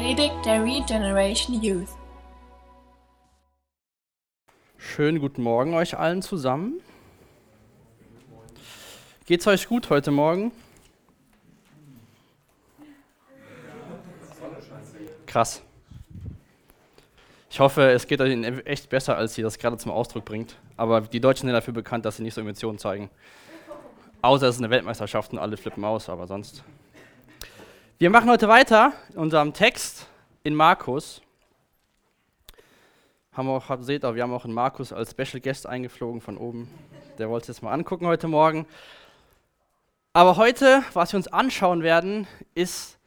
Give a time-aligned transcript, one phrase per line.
[0.00, 1.90] Predigt der Regeneration Youth.
[4.78, 6.80] Schönen guten Morgen euch allen zusammen.
[9.26, 10.52] Geht's euch gut heute Morgen?
[15.26, 15.60] Krass.
[17.50, 18.32] Ich hoffe, es geht euch
[18.64, 20.56] echt besser, als ihr das gerade zum Ausdruck bringt.
[20.78, 23.10] Aber die Deutschen sind dafür bekannt, dass sie nicht so Emotionen zeigen.
[24.22, 26.64] Außer es ist eine Weltmeisterschaft und alle flippen aus, aber sonst.
[28.00, 30.06] Wir machen heute weiter in unserem Text
[30.42, 31.20] in Markus.
[33.34, 36.70] Haben auch, seht auch, wir haben auch einen Markus als Special Guest eingeflogen von oben.
[37.18, 38.64] Der wollte es jetzt mal angucken heute Morgen.
[40.14, 42.98] Aber heute, was wir uns anschauen werden, ist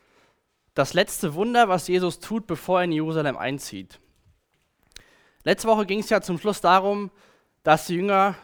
[0.75, 3.99] das letzte Wunder, was Jesus tut, bevor er in Jerusalem einzieht.
[5.43, 7.09] Letzte Woche ging es ja zum Schluss darum,
[7.63, 8.35] dass die Jünger,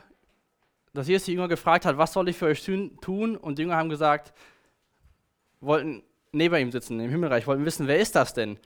[0.95, 3.37] dass Jesus die Jünger gefragt hat, was soll ich für euch tun?
[3.37, 4.33] Und die Jünger haben gesagt,
[5.61, 8.57] wollten neben ihm sitzen im Himmelreich, wollten wissen, wer ist das denn?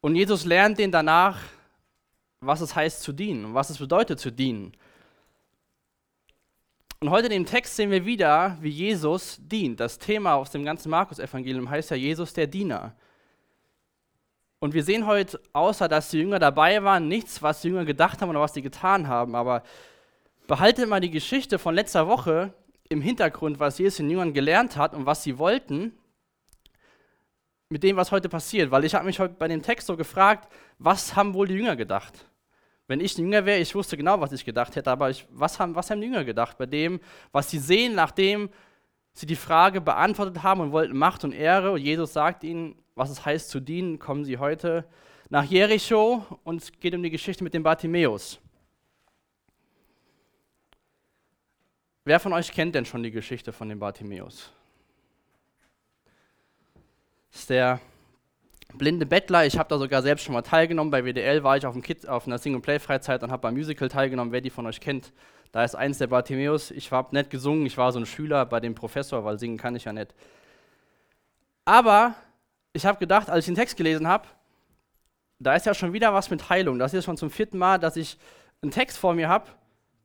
[0.00, 1.40] Und Jesus lernt den danach,
[2.40, 4.72] was es heißt zu dienen und was es bedeutet zu dienen.
[7.00, 9.80] Und heute in dem Text sehen wir wieder, wie Jesus dient.
[9.80, 12.94] Das Thema aus dem ganzen Markus-Evangelium heißt ja Jesus der Diener.
[14.58, 18.22] Und wir sehen heute, außer dass die Jünger dabei waren, nichts, was die Jünger gedacht
[18.22, 19.34] haben oder was sie getan haben.
[19.34, 19.62] Aber
[20.46, 22.54] behaltet mal die Geschichte von letzter Woche
[22.88, 25.92] im Hintergrund, was Jesus den Jüngern gelernt hat und was sie wollten
[27.68, 28.70] mit dem, was heute passiert.
[28.70, 31.76] Weil ich habe mich heute bei dem Text so gefragt, was haben wohl die Jünger
[31.76, 32.28] gedacht?
[32.86, 35.58] Wenn ich ein Jünger wäre, ich wusste genau, was ich gedacht hätte, aber ich, was,
[35.58, 37.00] haben, was haben die Jünger gedacht bei dem,
[37.32, 38.50] was sie sehen, nachdem
[39.14, 43.10] sie die Frage beantwortet haben und wollten Macht und Ehre und Jesus sagt ihnen, was
[43.10, 44.84] es heißt zu dienen, kommen sie heute
[45.30, 48.38] nach Jericho und es geht um die Geschichte mit dem Bartimäus.
[52.04, 54.52] Wer von euch kennt denn schon die Geschichte von dem Bartimäus?
[57.34, 57.80] Ist der
[58.74, 59.44] blinde Bettler.
[59.44, 60.90] Ich habe da sogar selbst schon mal teilgenommen.
[60.90, 64.32] Bei WDL war ich auf, Kids, auf einer Sing-and-Play-Freizeit und habe beim Musical teilgenommen.
[64.32, 65.12] Wer die von euch kennt,
[65.52, 66.70] da ist eins der Bartimäus.
[66.70, 69.76] Ich habe nicht gesungen, ich war so ein Schüler bei dem Professor, weil singen kann
[69.76, 70.14] ich ja nicht.
[71.64, 72.14] Aber
[72.72, 74.26] ich habe gedacht, als ich den Text gelesen habe,
[75.38, 76.78] da ist ja schon wieder was mit Heilung.
[76.78, 78.18] Das ist schon zum vierten Mal, dass ich
[78.62, 79.46] einen Text vor mir habe,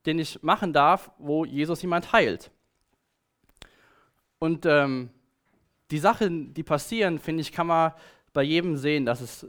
[0.06, 2.52] den ich machen darf, wo Jesus jemand heilt.
[4.40, 5.10] Und ähm,
[5.92, 7.94] die Sachen, die passieren, finde ich, kann man
[8.34, 9.48] bei jedem sehen, dass es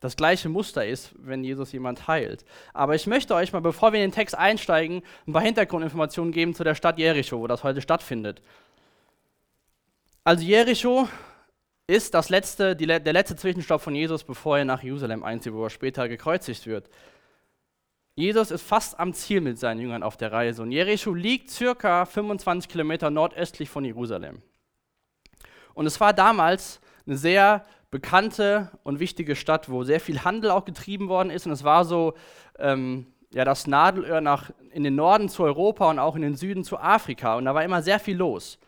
[0.00, 2.44] das gleiche Muster ist, wenn Jesus jemand heilt.
[2.72, 6.54] Aber ich möchte euch mal, bevor wir in den Text einsteigen, ein paar Hintergrundinformationen geben
[6.54, 8.40] zu der Stadt Jericho, wo das heute stattfindet.
[10.22, 11.08] Also Jericho
[11.88, 15.64] ist das letzte, die, der letzte Zwischenstopp von Jesus, bevor er nach Jerusalem einzieht, wo
[15.64, 16.88] er später gekreuzigt wird.
[18.14, 22.04] Jesus ist fast am Ziel mit seinen Jüngern auf der Reise und Jericho liegt circa
[22.04, 24.42] 25 Kilometer nordöstlich von Jerusalem.
[25.78, 27.62] Und es war damals eine sehr
[27.92, 31.46] bekannte und wichtige Stadt, wo sehr viel Handel auch getrieben worden ist.
[31.46, 32.14] Und es war so
[32.58, 36.64] ähm, ja, das Nadelöhr nach, in den Norden zu Europa und auch in den Süden
[36.64, 37.36] zu Afrika.
[37.36, 38.58] Und da war immer sehr viel los.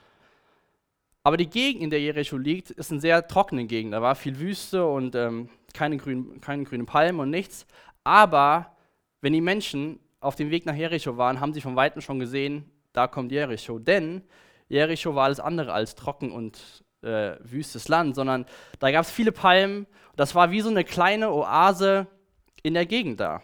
[1.25, 3.92] Aber die Gegend, in der Jericho liegt, ist eine sehr trockene Gegend.
[3.92, 7.66] Da war viel Wüste und ähm, keine, grün, keine grünen Palmen und nichts.
[8.04, 8.77] Aber
[9.21, 12.71] wenn die Menschen auf dem Weg nach Jericho waren, haben sie von Weitem schon gesehen,
[12.92, 13.81] da kommt Jericho.
[13.81, 14.22] Denn
[14.69, 18.47] Jericho war alles andere als trocken und äh, wüstes Land, sondern
[18.78, 19.87] da gab es viele Palmen.
[20.16, 22.06] Das war wie so eine kleine Oase
[22.62, 23.43] in der Gegend da.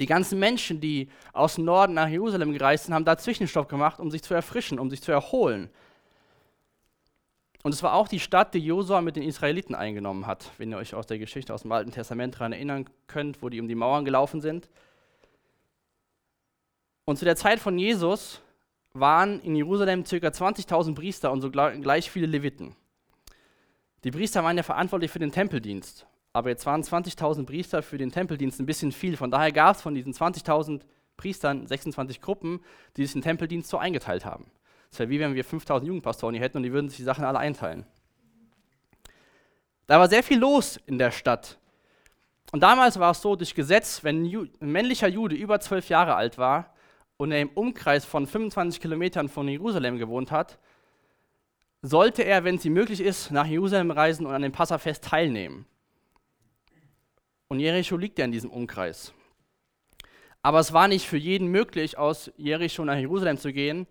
[0.00, 3.98] Die ganzen Menschen, die aus dem Norden nach Jerusalem gereist sind, haben da Zwischenstopp gemacht,
[3.98, 5.70] um sich zu erfrischen, um sich zu erholen.
[7.64, 10.78] Und es war auch die Stadt, die Josua mit den Israeliten eingenommen hat, wenn ihr
[10.78, 13.74] euch aus der Geschichte aus dem Alten Testament daran erinnern könnt, wo die um die
[13.74, 14.68] Mauern gelaufen sind.
[17.04, 18.40] Und zu der Zeit von Jesus
[19.00, 20.16] waren in Jerusalem ca.
[20.16, 22.76] 20.000 Priester und so gleich viele Leviten.
[24.04, 28.12] Die Priester waren ja verantwortlich für den Tempeldienst, aber jetzt waren 20.000 Priester für den
[28.12, 29.16] Tempeldienst ein bisschen viel.
[29.16, 30.82] Von daher gab es von diesen 20.000
[31.16, 32.60] Priestern 26 Gruppen,
[32.96, 34.50] die sich den Tempeldienst so eingeteilt haben.
[34.90, 37.24] Es wäre wie wenn wir 5.000 Jugendpastoren hier hätten und die würden sich die Sachen
[37.24, 37.84] alle einteilen.
[39.86, 41.58] Da war sehr viel los in der Stadt.
[42.52, 46.38] Und damals war es so, durch Gesetz, wenn ein, männlicher Jude über zwölf Jahre alt
[46.38, 46.74] war,
[47.18, 50.58] und er im Umkreis von 25 Kilometern von Jerusalem gewohnt hat,
[51.82, 55.66] sollte er, wenn es ihm möglich ist, nach Jerusalem reisen und an dem Passafest teilnehmen.
[57.48, 59.12] Und Jericho liegt ja in diesem Umkreis.
[60.42, 63.86] Aber es war nicht für jeden möglich, aus Jericho nach Jerusalem zu gehen,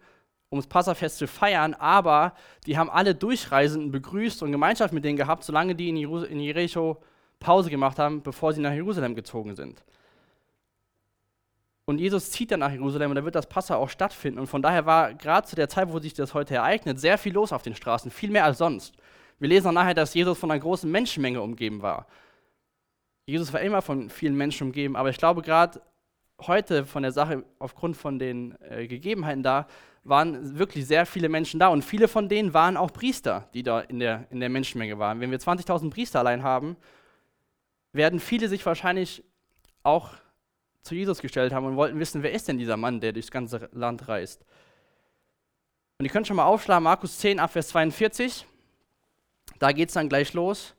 [0.50, 2.33] um das Passafest zu feiern, aber
[2.65, 7.01] die haben alle Durchreisenden begrüßt und Gemeinschaft mit denen gehabt, solange die in Jericho
[7.39, 9.83] Pause gemacht haben, bevor sie nach Jerusalem gezogen sind.
[11.89, 14.39] Und Jesus zieht dann nach Jerusalem und da wird das Passa auch stattfinden.
[14.39, 17.31] Und von daher war gerade zu der Zeit, wo sich das heute ereignet, sehr viel
[17.31, 18.94] los auf den Straßen, viel mehr als sonst.
[19.39, 22.06] Wir lesen auch nachher, dass Jesus von einer großen Menschenmenge umgeben war.
[23.25, 25.81] Jesus war immer von vielen Menschen umgeben, aber ich glaube gerade
[26.42, 29.66] heute von der Sache, aufgrund von den äh, Gegebenheiten da,
[30.04, 33.80] waren wirklich sehr viele Menschen da und viele von denen waren auch Priester, die da
[33.80, 35.22] in der, in der Menschenmenge waren.
[35.22, 36.75] Wenn wir 20.000 Priester allein haben,
[37.94, 39.24] werden viele sich wahrscheinlich
[39.84, 40.12] auch
[40.88, 43.69] zu Jesus gestellt haben und wollten wissen, wer ist denn dieser Mann, der durchs ganze
[43.72, 44.45] Land reist.
[46.00, 48.45] Und ihr könnt schon mal aufschlagen, Markus 10, Abvers 42.
[49.60, 50.75] Da geht es dann gleich los.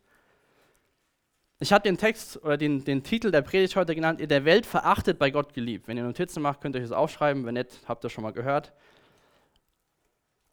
[1.60, 4.64] Ich habe den Text oder den, den Titel der Predigt heute genannt, ihr der Welt
[4.64, 5.88] verachtet, bei Gott geliebt.
[5.88, 7.44] Wenn ihr Notizen macht, könnt ihr euch das aufschreiben.
[7.44, 8.72] Wenn nicht, habt ihr schon mal gehört.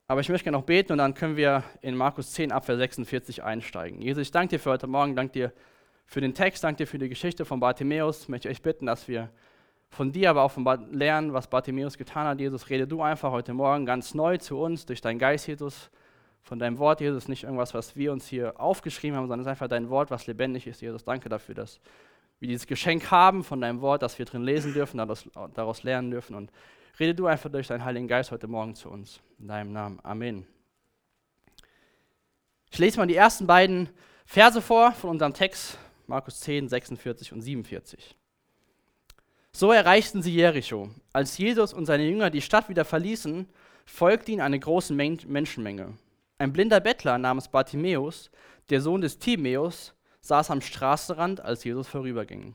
[0.08, 3.44] Aber ich möchte gerne noch beten und dann können wir in Markus 10, Abvers 46
[3.44, 4.02] einsteigen.
[4.02, 5.54] Jesus, ich danke dir für heute Morgen, danke dir
[6.08, 8.22] für den Text, danke dir für die Geschichte von Bartimäus.
[8.24, 9.30] Ich möchte euch bitten, dass wir
[9.96, 10.54] von dir, aber auch
[10.92, 12.40] lernen, was Bartimäus getan hat.
[12.40, 15.90] Jesus, rede du einfach heute Morgen ganz neu zu uns durch deinen Geist, Jesus,
[16.44, 19.52] von deinem Wort, Jesus, nicht irgendwas, was wir uns hier aufgeschrieben haben, sondern es ist
[19.52, 21.04] einfach dein Wort, was lebendig ist, Jesus.
[21.04, 21.80] Danke dafür, dass
[22.40, 26.36] wir dieses Geschenk haben von deinem Wort, dass wir drin lesen dürfen, daraus lernen dürfen.
[26.36, 26.52] Und
[27.00, 29.22] rede du einfach durch deinen Heiligen Geist heute Morgen zu uns.
[29.40, 30.00] In deinem Namen.
[30.04, 30.46] Amen.
[32.70, 33.90] Ich lese mal die ersten beiden
[34.26, 38.16] Verse vor von unserem Text, Markus 10, 46 und 47.
[39.58, 40.90] So erreichten sie Jericho.
[41.14, 43.48] Als Jesus und seine Jünger die Stadt wieder verließen,
[43.86, 45.94] folgte ihnen eine große Men Menschenmenge.
[46.38, 48.32] Ein blinder Bettler namens Bartimäus,
[48.70, 52.54] der Sohn des Timäus, saß am Straßenrand, als Jesus vorüberging.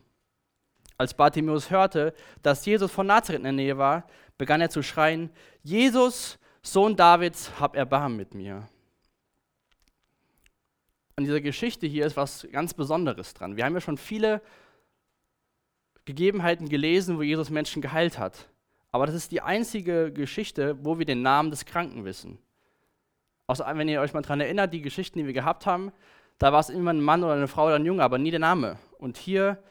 [0.99, 2.12] Als Bartimäus hörte,
[2.43, 4.06] dass Jesus von Nazareth in der Nähe war,
[4.37, 5.31] begann er zu schreien:
[5.62, 8.69] Jesus, Sohn Davids, hab Erbarmen mit mir.
[11.17, 13.56] An dieser Geschichte hier ist was ganz Besonderes dran.
[13.56, 14.43] Wir haben ja schon viele
[16.05, 18.49] Gegebenheiten gelesen, wo Jesus Menschen geheilt hat.
[18.93, 22.38] Aber das ist die einzige Geschichte, wo wir den Namen des Kranken wissen.
[23.47, 25.93] Außer wenn ihr euch mal daran erinnert, die Geschichten, die wir gehabt haben,
[26.38, 28.41] da war es immer ein Mann oder eine Frau oder ein Junge, aber nie der
[28.41, 28.79] Name.
[28.99, 29.62] Und hier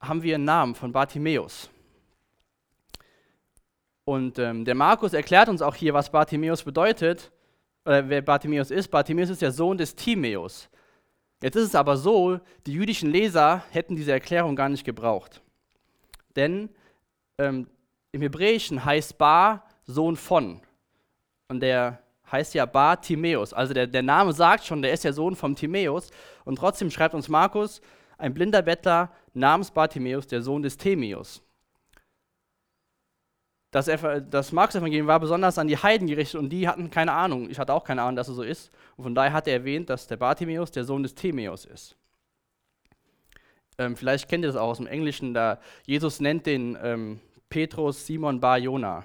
[0.00, 1.70] haben wir einen Namen von Bartimäus.
[4.04, 7.32] Und ähm, der Markus erklärt uns auch hier, was Bartimäus bedeutet,
[7.84, 8.88] oder wer Bartimäus ist.
[8.88, 10.68] Bartimäus ist der Sohn des Timäus.
[11.42, 15.42] Jetzt ist es aber so, die jüdischen Leser hätten diese Erklärung gar nicht gebraucht.
[16.36, 16.68] Denn
[17.38, 17.68] ähm,
[18.12, 20.60] im Hebräischen heißt Bar Sohn von.
[21.48, 22.00] Und der
[22.30, 23.52] heißt ja Bar Timäus.
[23.52, 26.10] Also der, der Name sagt schon, der ist der Sohn vom Timäus.
[26.44, 27.80] Und trotzdem schreibt uns Markus,
[28.18, 31.42] ein blinder Bettler namens Bartimäus, der Sohn des Timäus.
[33.70, 33.86] Das,
[34.30, 37.50] das Markus-Evangelium war besonders an die Heiden gerichtet und die hatten keine Ahnung.
[37.50, 38.70] Ich hatte auch keine Ahnung, dass es so ist.
[38.96, 41.96] Und von daher hat er erwähnt, dass der Bartimäus der Sohn des Timäus ist.
[43.78, 48.06] Ähm, vielleicht kennt ihr das auch aus dem Englischen, da Jesus nennt den ähm, Petrus
[48.06, 49.04] Simon Bar Jona.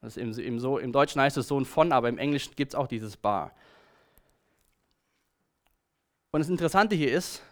[0.00, 2.74] Das im, im, so, Im Deutschen heißt es Sohn von, aber im Englischen gibt es
[2.74, 3.52] auch dieses Bar.
[6.30, 7.42] Und das Interessante hier ist,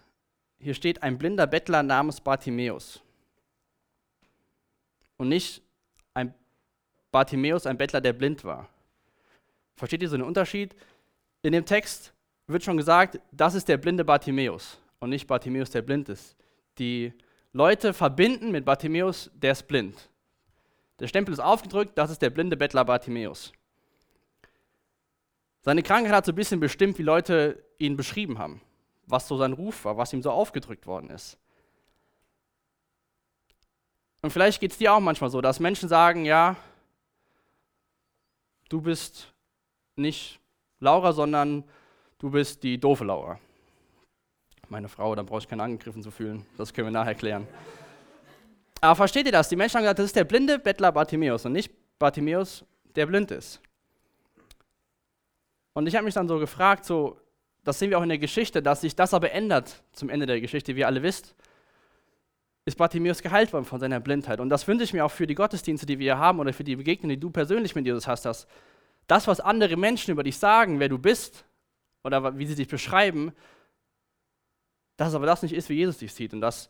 [0.58, 3.00] hier steht ein blinder Bettler namens Bartimäus.
[5.17, 5.62] Und nicht
[6.14, 6.35] ein
[7.11, 8.69] Bartimäus, ein Bettler, der blind war.
[9.76, 10.75] Versteht ihr so den Unterschied?
[11.43, 12.12] In dem Text
[12.46, 16.37] wird schon gesagt, das ist der blinde Bartimäus und nicht Bartimäus, der blind ist.
[16.78, 17.12] Die
[17.52, 20.09] Leute verbinden mit Bartimäus, der ist blind.
[21.00, 23.52] Der Stempel ist aufgedrückt, das ist der blinde Bettler Bartimäus.
[25.62, 28.61] Seine Krankheit hat so ein bisschen bestimmt, wie Leute ihn beschrieben haben,
[29.06, 31.37] was so sein Ruf war, was ihm so aufgedrückt worden ist.
[34.23, 36.54] Und vielleicht geht es dir auch manchmal so, dass Menschen sagen, ja,
[38.68, 39.32] du bist
[39.97, 40.38] nicht
[40.78, 41.64] Laura, sondern
[42.21, 43.40] du bist die doofe Laura
[44.73, 46.45] meine Frau, dann brauche ich keinen angegriffen zu fühlen.
[46.59, 47.47] Das können wir nachher klären.
[48.81, 49.49] Aber versteht ihr das?
[49.49, 52.64] Die Menschen haben gesagt, das ist der blinde Bettler Bartimäus und nicht Bartimäus,
[52.97, 53.61] der blind ist.
[55.75, 57.21] Und ich habe mich dann so gefragt, so,
[57.62, 60.41] das sehen wir auch in der Geschichte, dass sich das aber ändert zum Ende der
[60.41, 61.37] Geschichte, wie ihr alle wisst,
[62.64, 64.41] ist Bartimäus geheilt worden von seiner Blindheit.
[64.41, 66.64] Und das wünsche ich mir auch für die Gottesdienste, die wir hier haben oder für
[66.64, 68.47] die Begegnungen, die du persönlich mit Jesus hast, dass
[69.07, 71.45] das, was andere Menschen über dich sagen, wer du bist
[72.05, 73.33] oder wie sie dich beschreiben,
[75.06, 76.68] dass aber das nicht ist, wie Jesus dich sieht und dass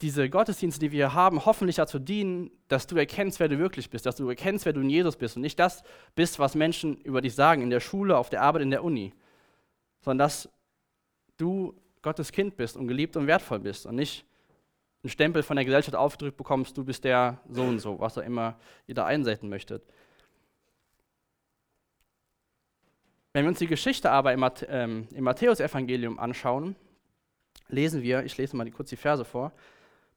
[0.00, 3.88] diese Gottesdienste, die wir hier haben, hoffentlich dazu dienen, dass du erkennst, wer du wirklich
[3.88, 5.84] bist, dass du erkennst, wer du in Jesus bist und nicht das
[6.16, 9.12] bist, was Menschen über dich sagen, in der Schule, auf der Arbeit, in der Uni,
[10.00, 10.48] sondern dass
[11.36, 14.24] du Gottes Kind bist und geliebt und wertvoll bist und nicht
[15.04, 18.22] einen Stempel von der Gesellschaft aufgedrückt bekommst, du bist der so und so, was auch
[18.22, 18.58] immer
[18.88, 19.84] ihr da einsetzen möchtet.
[23.32, 26.76] Wenn wir uns die Geschichte aber im, ähm, im Matthäusevangelium anschauen,
[27.72, 29.52] lesen wir, ich lese mal kurz die Verse vor,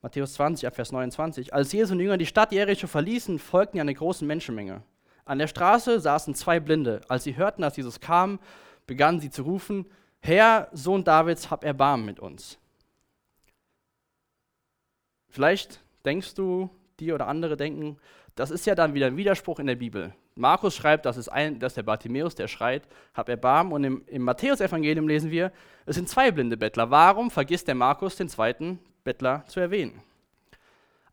[0.01, 1.53] Matthäus 20, Vers 29.
[1.53, 4.83] Als Jesus und Jünger die Stadt Jericho verließen, folgten eine große Menschenmenge.
[5.25, 7.01] An der Straße saßen zwei Blinde.
[7.07, 8.39] Als sie hörten, dass Jesus kam,
[8.85, 9.85] begannen sie zu rufen,
[10.19, 12.59] Herr, Sohn Davids, hab Erbarmen mit uns.
[15.29, 16.69] Vielleicht denkst du,
[16.99, 17.97] die oder andere denken,
[18.35, 20.13] das ist ja dann wieder ein Widerspruch in der Bibel.
[20.35, 23.71] Markus schreibt, das ist, ein, das ist der Bartimäus, der schreit, hab Erbarmen.
[23.71, 25.51] Und im, im Matthäusevangelium lesen wir,
[25.85, 26.91] es sind zwei blinde Bettler.
[26.91, 30.03] Warum vergisst der Markus den zweiten Bettler zu erwähnen?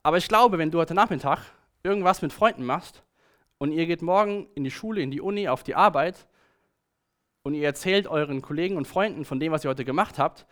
[0.03, 1.39] Aber ich glaube, wenn du heute Nachmittag
[1.85, 3.05] irgendwas mit Freunden machst
[3.59, 6.27] und ihr geht morgen in die Schule, in die Uni, auf die Arbeit
[7.45, 10.47] und ihr erzählt euren Kollegen und Freunden von dem, was ihr heute gemacht habt,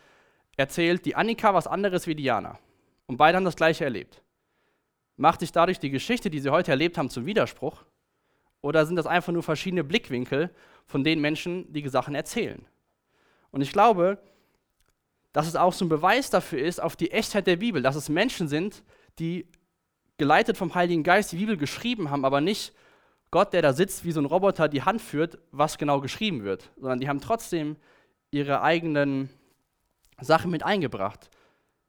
[0.57, 2.61] erzählt die Annika was anderes wie Diana.
[3.07, 4.23] Und beide haben das gleiche erlebt.
[5.17, 7.85] Macht sich dadurch die Geschichte, die sie heute erlebt haben, zum Widerspruch?
[8.63, 10.51] Oder sind das einfach nur verschiedene Blickwinkel
[10.87, 12.65] von den Menschen, die Sachen erzählen?
[13.51, 14.19] Und ich glaube,
[15.33, 18.09] dass es auch so ein Beweis dafür ist, auf die Echtheit der Bibel, dass es
[18.09, 18.83] Menschen sind,
[19.19, 19.47] die
[20.19, 22.75] geleitet vom Heiligen Geist die Bibel geschrieben haben, aber nicht
[23.31, 26.71] Gott, der da sitzt, wie so ein Roboter die Hand führt, was genau geschrieben wird,
[26.77, 27.77] sondern die haben trotzdem
[28.31, 29.31] ihre eigenen
[30.21, 31.31] Sachen mit eingebracht.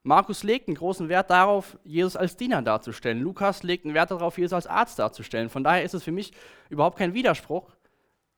[0.04, 3.22] Markus legt einen großen Wert darauf, Jesus als Diener darzustellen.
[3.22, 5.50] Lukas legt einen Wert darauf, Jesus als Arzt darzustellen.
[5.50, 6.32] Von daher ist es für mich
[6.70, 7.72] überhaupt kein Widerspruch,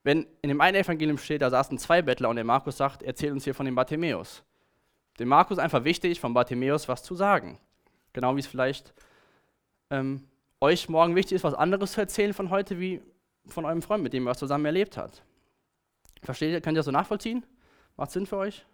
[0.03, 3.31] wenn in dem einen Evangelium steht, da saßen zwei Bettler und der Markus sagt, erzähl
[3.31, 4.43] uns hier von dem Bartimäus.
[5.17, 7.57] Dem Markus einfach wichtig, von Bartimäus was zu sagen.
[8.11, 8.93] Genau wie es vielleicht
[9.89, 10.27] ähm,
[10.59, 13.01] euch morgen wichtig ist, was anderes zu erzählen von heute, wie
[13.47, 15.23] von eurem Freund, mit dem ihr was zusammen erlebt habt.
[16.21, 17.45] Versteht ihr, könnt ihr das so nachvollziehen?
[17.95, 18.65] Macht Sinn für euch?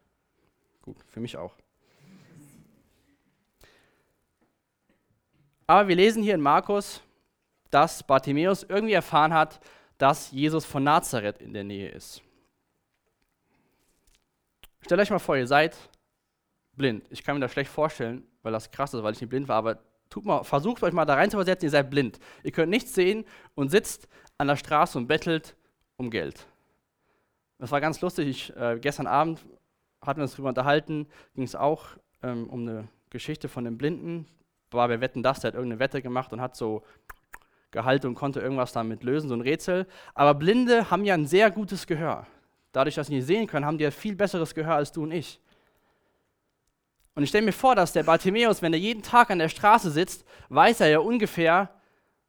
[0.82, 1.56] Gut, für mich auch.
[5.70, 7.00] Aber wir lesen hier in Markus,
[7.70, 9.60] dass Bartimäus irgendwie erfahren hat,
[10.00, 12.24] dass Jesus von Nazareth in der Nähe ist.
[14.82, 15.78] Stellt euch mal vor, ihr seid
[16.76, 17.06] blind.
[17.12, 19.58] Ich kann mir das schlecht vorstellen, weil das krass ist, weil ich nicht blind war,
[19.58, 19.78] aber
[20.10, 22.20] tut mal, versucht euch mal da rein zu versetzen, ihr seid blind.
[22.42, 23.24] Ihr könnt nichts sehen
[23.54, 24.08] und sitzt
[24.40, 25.56] an der Straße und bettelt
[25.98, 26.48] um Geld.
[27.60, 28.28] Das war ganz lustig.
[28.28, 29.46] Ich, äh, gestern Abend
[30.02, 31.90] hatten wir uns darüber unterhalten, ging es auch
[32.24, 34.26] ähm, um eine Geschichte von einem Blinden,
[34.72, 36.84] war bei Wetten das, der hat irgendeine Wette gemacht und hat so
[37.72, 39.88] Gehalte und konnte irgendwas damit lösen, so ein Rätsel.
[40.14, 42.26] Aber Blinde haben ja ein sehr gutes Gehör.
[42.72, 45.12] Dadurch, dass sie nicht sehen können, haben die ja viel besseres Gehör als du und
[45.12, 45.40] ich.
[47.16, 49.92] Und ich stelle mir vor, dass der Bartimäus, wenn er jeden Tag an der Straße
[49.92, 51.70] sitzt, weiß er ja ungefähr,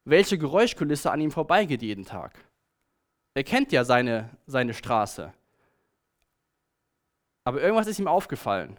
[0.05, 2.45] welche Geräuschkulisse an ihm vorbeigeht jeden Tag.
[3.35, 5.33] Er kennt ja seine, seine Straße.
[7.45, 8.79] Aber irgendwas ist ihm aufgefallen.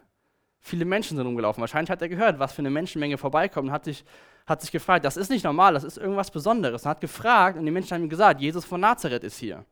[0.62, 1.60] Viele Menschen sind rumgelaufen.
[1.60, 4.06] Wahrscheinlich hat er gehört, was für eine Menschenmenge vorbeikommt und hat sich,
[4.46, 6.84] hat sich gefragt, das ist nicht normal, das ist irgendwas Besonderes.
[6.84, 9.65] Und hat gefragt und die Menschen haben ihm gesagt, Jesus von Nazareth ist hier.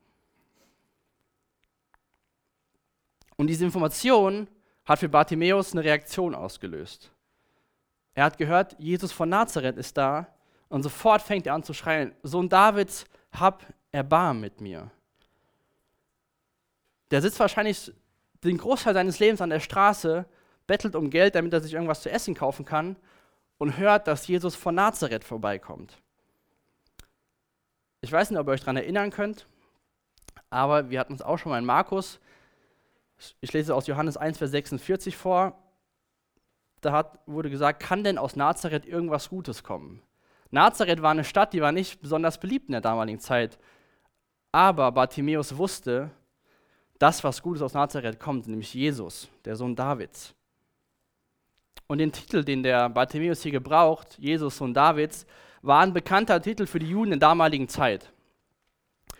[3.37, 4.47] Und diese Information
[4.83, 7.11] hat für Bartimäus eine Reaktion ausgelöst.
[8.15, 10.27] Er hat gehört, Jesus von Nazareth ist da
[10.69, 14.89] und sofort fängt er an zu schreien, Sohn Davids, hab Erbarm mit mir.
[17.11, 17.91] Der sitzt wahrscheinlich
[18.43, 20.25] den Großteil seines Lebens an der Straße
[20.69, 22.95] bettelt um Geld, damit er sich irgendwas zu essen kaufen kann
[23.57, 25.97] und hört, dass Jesus von Nazareth vorbeikommt.
[28.01, 29.47] Ich weiß nicht, ob ihr euch daran erinnern könnt,
[30.51, 32.19] aber wir hatten es auch schon mal in Markus.
[33.41, 35.57] Ich lese aus Johannes 1, Vers 46 vor.
[36.81, 40.03] Da hat, wurde gesagt, kann denn aus Nazareth irgendwas Gutes kommen?
[40.51, 43.57] Nazareth war eine Stadt, die war nicht besonders beliebt in der damaligen Zeit.
[44.51, 46.11] Aber Bartimäus wusste,
[46.99, 50.35] dass was Gutes aus Nazareth kommt, nämlich Jesus, der Sohn Davids.
[51.89, 55.25] Und den Titel, den der Bartimäus hier gebraucht, Jesus Sohn Davids,
[55.63, 58.13] war ein bekannter Titel für die Juden in der damaligen Zeit.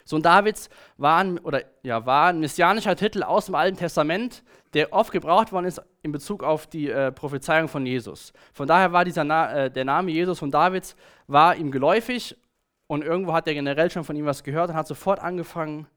[0.05, 4.43] Sohn Davids war ein, oder, ja, war ein messianischer Titel aus dem Alten Testament,
[4.75, 8.33] der oft gebraucht worden ist in Bezug auf die äh, Prophezeiung von Jesus.
[8.53, 10.95] Von daher war dieser Na äh, der Name Jesus von Davids
[11.25, 12.37] war ihm geläufig
[12.85, 15.87] und irgendwo hat er generell schon von ihm was gehört und hat sofort angefangen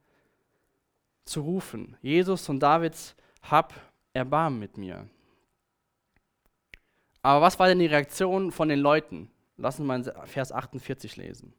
[1.26, 3.74] zu rufen: Jesus von Davids, hab
[4.14, 5.06] Erbarmen mit mir.
[7.22, 9.30] Aber was war denn die Reaktion von den Leuten?
[9.56, 11.54] Lass uns mal Vers 48 lesen.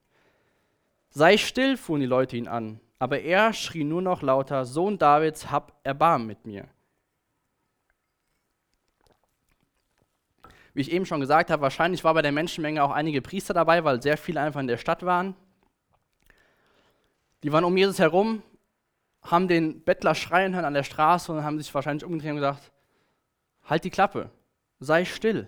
[1.10, 5.52] Sei still, fuhren die Leute ihn an, aber er schrie nur noch lauter, Sohn Davids,
[5.52, 6.68] hab Erbarmen mit mir.
[10.74, 13.84] Wie ich eben schon gesagt habe, wahrscheinlich war bei der Menschenmenge auch einige Priester dabei,
[13.84, 15.36] weil sehr viele einfach in der Stadt waren.
[17.44, 18.42] Die waren um Jesus herum,
[19.22, 22.72] haben den Bettler schreien hören an der Straße und haben sich wahrscheinlich umgedreht und gesagt,
[23.66, 24.32] halt die Klappe,
[24.84, 25.48] sei still.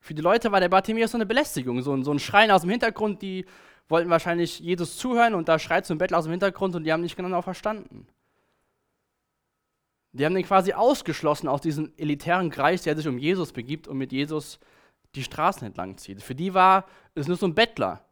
[0.00, 2.60] Für die Leute war der Bartimäus so eine Belästigung, so ein, so ein Schreien aus
[2.60, 3.44] dem Hintergrund, die
[3.88, 6.92] wollten wahrscheinlich Jesus zuhören und da schreit so ein Bettler aus dem Hintergrund und die
[6.92, 8.06] haben nicht genau verstanden.
[10.12, 13.98] Die haben den quasi ausgeschlossen aus diesem elitären Kreis, der sich um Jesus begibt und
[13.98, 14.58] mit Jesus
[15.14, 16.22] die Straßen entlang zieht.
[16.22, 18.02] Für die war es nur so ein Bettler.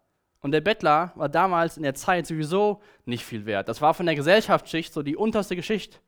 [0.41, 3.69] Und der Bettler war damals in der Zeit sowieso nicht viel wert.
[3.69, 5.99] Das war von der Gesellschaftsschicht so die unterste Geschichte.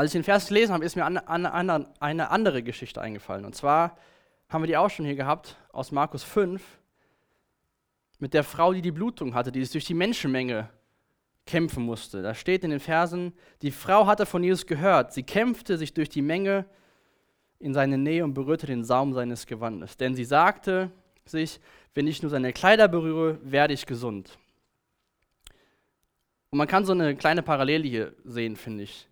[0.00, 3.44] Als ich den Vers gelesen habe, ist mir eine, eine, eine andere Geschichte eingefallen.
[3.44, 3.98] Und zwar
[4.48, 6.62] haben wir die auch schon hier gehabt aus Markus 5
[8.18, 10.70] mit der Frau, die die Blutung hatte, die sich durch die Menschenmenge
[11.44, 12.22] kämpfen musste.
[12.22, 15.12] Da steht in den Versen, die Frau hatte von Jesus gehört.
[15.12, 16.64] Sie kämpfte sich durch die Menge
[17.58, 19.98] in seine Nähe und berührte den Saum seines Gewandes.
[19.98, 20.90] Denn sie sagte
[21.26, 21.60] sich,
[21.92, 24.38] wenn ich nur seine Kleider berühre, werde ich gesund.
[26.48, 29.09] Und man kann so eine kleine Parallele hier sehen, finde ich.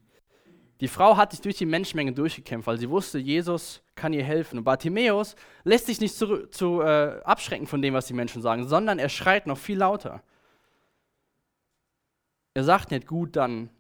[0.80, 4.58] Die Frau hat sich durch die Menschenmenge durchgekämpft, weil sie wusste, Jesus kann ihr helfen.
[4.58, 8.68] Und Bartimäus lässt sich nicht zu, zu äh, abschrecken von dem, was die Menschen sagen,
[8.68, 10.23] sondern er schreit noch viel lauter.
[12.54, 13.70] Er sagt nicht, gut, dann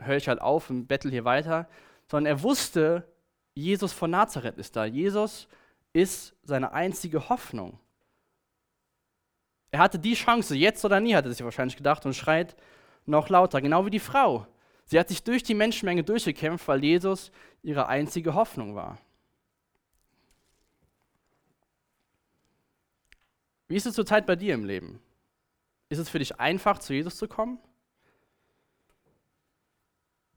[0.00, 1.68] höre ich halt auf und bettel hier weiter,
[2.08, 3.08] sondern er wusste,
[3.54, 4.84] Jesus von Nazareth ist da.
[4.84, 5.48] Jesus
[5.92, 7.80] ist seine einzige Hoffnung.
[9.70, 12.54] Er hatte die Chance, jetzt oder nie, hat er sich wahrscheinlich gedacht und schreit
[13.04, 14.46] noch lauter, genau wie die Frau.
[14.86, 18.98] Sie hat sich durch die Menschenmenge durchgekämpft, weil Jesus ihre einzige Hoffnung war.
[23.68, 25.02] Wie ist es zurzeit bei dir im Leben?
[25.88, 27.58] Ist es für dich einfach, zu Jesus zu kommen?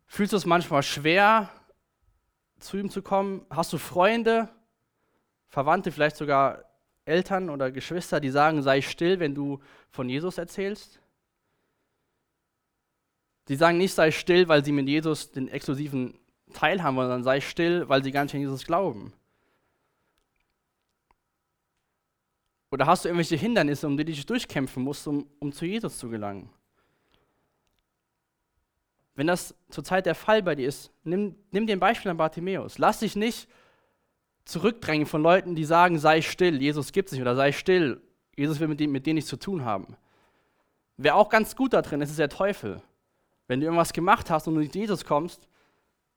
[0.08, 1.50] Fühlst du es manchmal schwer,
[2.60, 3.46] zu ihm zu kommen?
[3.52, 4.50] Hast du Freunde,
[5.48, 6.66] Verwandte, vielleicht sogar
[7.06, 9.60] Eltern oder Geschwister, die sagen, sei still, wenn du
[9.92, 11.00] von Jesus erzählst?
[13.50, 16.18] Die sagen nicht, sei still, weil sie mit Jesus den exklusiven
[16.54, 19.12] Teil haben, sondern sei still, weil sie gar nicht an Jesus glauben.
[22.72, 25.98] Oder hast du irgendwelche Hindernisse, um die du dich durchkämpfen musst, um, um zu Jesus
[25.98, 26.50] zu gelangen?
[29.16, 32.78] Wenn das zurzeit der Fall bei dir ist, nimm, nimm dir ein Beispiel an Bartimäus.
[32.78, 33.50] Lass dich nicht
[34.46, 38.02] zurückdrängen von Leuten, die sagen, sei still, Jesus gibt sich oder sei still,
[38.36, 39.98] Jesus will mit, dem, mit denen nichts zu tun haben.
[40.98, 42.82] Wer auch ganz gut da drin ist, ist der Teufel.
[43.50, 45.50] Wenn du irgendwas gemacht hast und du mit Jesus kommst,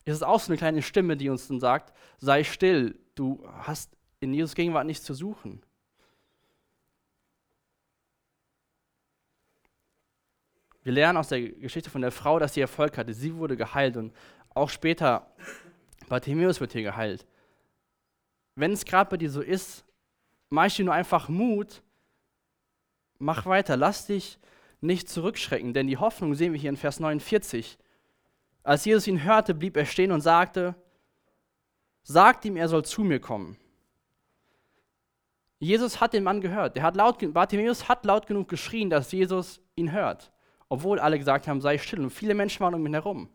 [0.05, 3.90] ist es auch so eine kleine Stimme, die uns dann sagt, sei still, du hast
[4.21, 5.62] in Jesus Gegenwart nichts zu suchen.
[10.83, 13.14] Wir lernen aus der Geschichte von der Frau, dass sie Erfolg hatte.
[13.14, 14.14] Sie wurde geheilt und
[14.51, 15.27] auch später
[16.11, 17.25] Bartimäus wird hier geheilt.
[18.57, 19.87] Wenn es gerade bei dir so ist,
[20.51, 21.83] mach dir nur einfach Mut,
[23.18, 24.38] mach weiter, lass dich
[24.83, 27.79] nicht zurückschrecken, denn die Hoffnung sehen wir hier in Vers 49.
[28.62, 30.75] Als Jesus ihn hörte, blieb er stehen und sagte,
[32.03, 33.57] sagt ihm, er soll zu mir kommen.
[35.59, 36.77] Jesus hat den Mann gehört.
[36.77, 40.33] Der hat laut, Bartimäus hat laut genug geschrien, dass Jesus ihn hört
[40.73, 42.01] obwohl alle gesagt haben, sei still.
[42.01, 43.29] Und viele Menschen waren um ihn herum.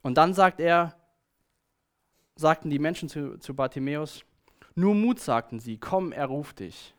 [0.00, 0.96] Und dann sagt er,
[2.34, 4.24] sagten die Menschen zu, zu Bartimäus,
[4.74, 6.94] nur Mut, sagten sie, komm, er ruft dich.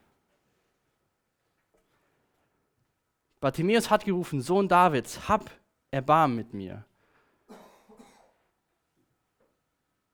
[3.41, 5.49] Bartimäus hat gerufen, Sohn Davids, hab
[5.89, 6.85] Erbarmen mit mir.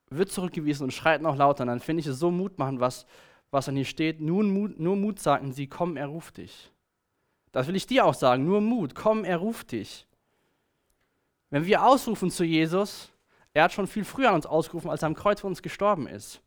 [0.09, 1.63] Wird zurückgewiesen und schreit noch lauter.
[1.63, 3.05] Und dann finde ich es so mutmachend, was,
[3.51, 4.21] was dann hier steht.
[4.21, 6.71] Nur Mut, nur Mut sagten sie, komm, er ruft dich.
[7.51, 8.45] Das will ich dir auch sagen.
[8.45, 8.95] Nur Mut.
[8.95, 10.07] Komm, er ruft dich.
[11.49, 13.11] Wenn wir ausrufen zu Jesus,
[13.53, 16.07] er hat schon viel früher an uns ausgerufen, als er am Kreuz für uns gestorben
[16.07, 16.41] ist.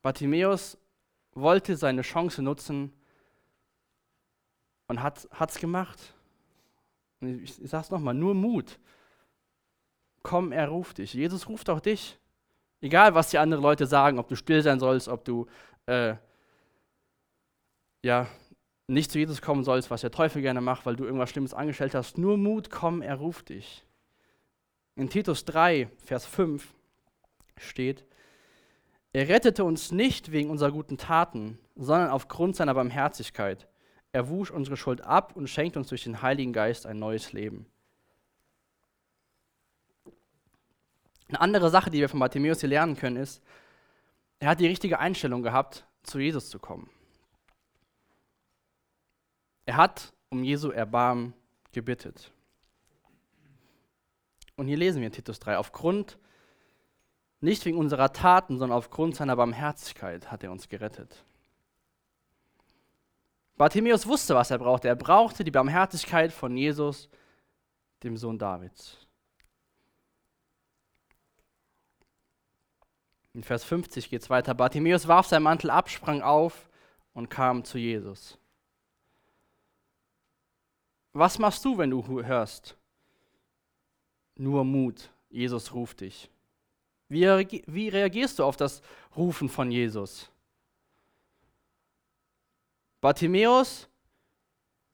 [0.00, 0.78] Bartimäus
[1.40, 2.92] wollte seine Chance nutzen
[4.88, 6.14] und hat es gemacht.
[7.20, 8.78] ich, ich sage es nochmal, nur Mut.
[10.22, 11.14] Komm, er ruft dich.
[11.14, 12.18] Jesus ruft auch dich.
[12.80, 15.46] Egal, was die anderen Leute sagen, ob du still sein sollst, ob du
[15.86, 16.14] äh,
[18.02, 18.28] ja,
[18.86, 21.94] nicht zu Jesus kommen sollst, was der Teufel gerne macht, weil du irgendwas Schlimmes angestellt
[21.94, 22.18] hast.
[22.18, 23.84] Nur Mut, komm, er ruft dich.
[24.94, 26.74] In Titus 3, Vers 5
[27.56, 28.04] steht,
[29.12, 33.68] er rettete uns nicht wegen unserer guten Taten, sondern aufgrund seiner Barmherzigkeit.
[34.12, 37.66] Er wusch unsere Schuld ab und schenkt uns durch den Heiligen Geist ein neues Leben.
[41.28, 43.42] Eine andere Sache, die wir von Bartimäus hier lernen können, ist,
[44.40, 46.88] er hat die richtige Einstellung gehabt, zu Jesus zu kommen.
[49.66, 51.34] Er hat um Jesu Erbarmen
[51.72, 52.32] gebittet.
[54.56, 56.18] Und hier lesen wir in Titus 3, aufgrund,
[57.40, 61.24] nicht wegen unserer Taten, sondern aufgrund seiner Barmherzigkeit hat er uns gerettet.
[63.56, 64.88] Bartimäus wusste, was er brauchte.
[64.88, 67.08] Er brauchte die Barmherzigkeit von Jesus,
[68.02, 69.06] dem Sohn Davids.
[73.34, 74.54] In Vers 50 geht es weiter.
[74.54, 76.68] Bartimäus warf seinen Mantel ab, sprang auf
[77.14, 78.38] und kam zu Jesus.
[81.12, 82.78] Was machst du, wenn du hörst?
[84.38, 86.30] nur Mut, Jesus ruft dich.
[87.08, 87.24] Wie,
[87.66, 88.82] wie reagierst du auf das
[89.16, 90.30] Rufen von Jesus?
[93.00, 93.88] Bartimäus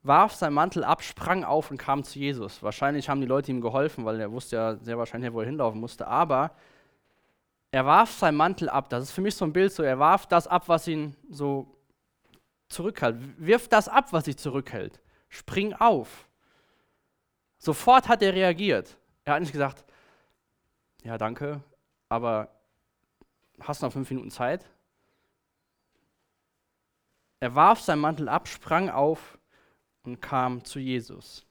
[0.03, 2.63] warf seinen Mantel ab, sprang auf und kam zu Jesus.
[2.63, 5.81] Wahrscheinlich haben die Leute ihm geholfen, weil er wusste ja sehr wahrscheinlich, wo er hinlaufen
[5.81, 6.07] musste.
[6.07, 6.53] Aber
[7.71, 8.91] er warf seinen Mantel ab.
[8.91, 9.83] Das ist für mich so ein Bild so.
[9.83, 11.75] Er warf das ab, was ihn so
[12.69, 13.17] zurückhält.
[13.39, 15.01] Wirf das ab, was dich zurückhält.
[15.29, 16.29] Spring auf.
[17.59, 18.97] Sofort hat er reagiert.
[19.25, 19.85] Er hat nicht gesagt,
[21.03, 21.63] ja danke,
[22.09, 22.49] aber
[23.61, 24.65] hast noch fünf Minuten Zeit?
[27.41, 29.39] Er warf seinen Mantel ab, sprang auf
[30.05, 31.45] und kam zu Jesus.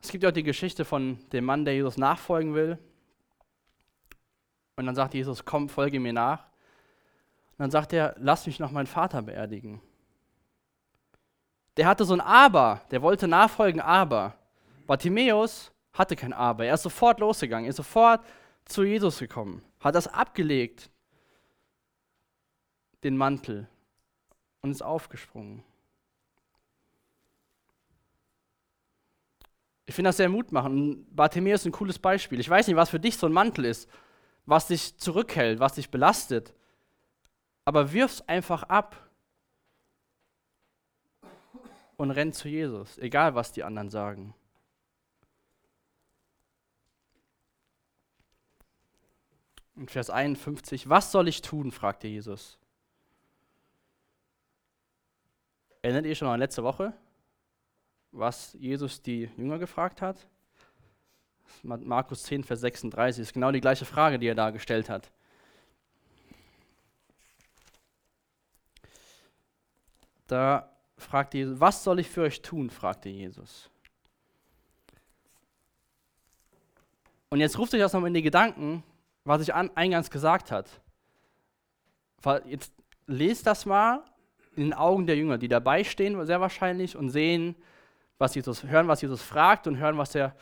[0.00, 2.78] Es gibt ja auch die Geschichte von dem Mann, der Jesus nachfolgen will.
[4.76, 6.44] Und dann sagt Jesus, komm, folge mir nach.
[7.52, 9.80] Und dann sagt er, lass mich noch meinen Vater beerdigen.
[11.76, 14.34] Der hatte so ein Aber, der wollte nachfolgen, aber.
[14.86, 16.64] Bartimäus hatte kein Aber.
[16.64, 18.24] Er ist sofort losgegangen, er ist sofort
[18.64, 20.90] zu Jesus gekommen, hat das abgelegt,
[23.02, 23.68] den Mantel,
[24.62, 25.64] und ist aufgesprungen.
[29.84, 31.14] Ich finde das sehr mutmachend.
[31.14, 32.40] Bartimäus ist ein cooles Beispiel.
[32.40, 33.90] Ich weiß nicht, was für dich so ein Mantel ist,
[34.46, 36.54] was dich zurückhält, was dich belastet.
[37.64, 39.10] Aber wirf's einfach ab
[41.96, 44.34] und renn zu Jesus, egal was die anderen sagen.
[49.82, 51.72] In Vers 51, was soll ich tun?
[51.72, 52.56] fragte Jesus.
[55.82, 56.92] Erinnert ihr schon an letzte Woche,
[58.12, 60.28] was Jesus die Jünger gefragt hat?
[61.64, 65.10] Markus 10, Vers 36 ist genau die gleiche Frage, die er da gestellt hat.
[70.28, 72.70] Da fragte Jesus, was soll ich für euch tun?
[72.70, 73.68] fragte Jesus.
[77.30, 78.84] Und jetzt ruft euch das nochmal in die Gedanken,
[79.24, 80.68] was ich an, eingangs gesagt hat.
[82.46, 82.72] Jetzt
[83.06, 84.04] lest das mal
[84.54, 87.56] in den Augen der Jünger, die dabei stehen, sehr wahrscheinlich, und sehen,
[88.18, 90.36] was Jesus, hören, was Jesus fragt und hören, was der,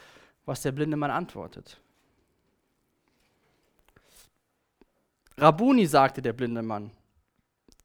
[0.44, 1.80] was der blinde Mann antwortet.
[5.38, 6.90] Rabuni, sagte der blinde Mann,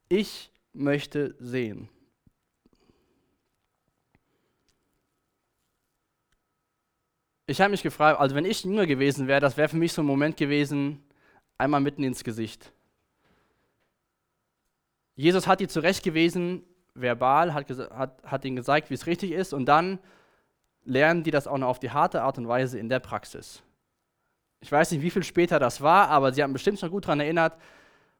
[0.09, 1.89] ich möchte sehen.
[7.47, 10.01] Ich habe mich gefragt, also wenn ich Jünger gewesen wäre, das wäre für mich so
[10.01, 11.03] ein Moment gewesen,
[11.57, 12.71] einmal mitten ins Gesicht.
[15.15, 16.63] Jesus hat die zurechtgewiesen,
[16.95, 19.99] verbal, hat, hat, hat ihnen gezeigt, wie es richtig ist, und dann
[20.85, 23.61] lernen die das auch noch auf die harte Art und Weise in der Praxis.
[24.59, 27.19] Ich weiß nicht, wie viel später das war, aber sie haben bestimmt noch gut daran
[27.19, 27.57] erinnert,